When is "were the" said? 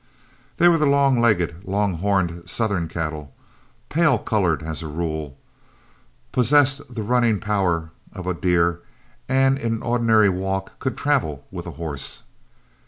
0.67-0.87